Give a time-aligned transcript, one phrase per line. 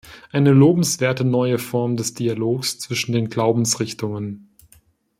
[0.31, 4.49] Eine lobenswerte neue Form des Dialogs zwischen den Glaubensrichtungen!